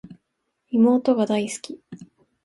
[0.71, 1.79] 妹が大好き